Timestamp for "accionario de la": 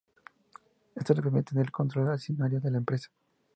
2.11-2.79